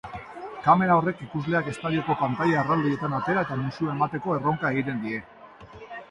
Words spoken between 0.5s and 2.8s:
Kamera horrek ikusleak estadioko pantaila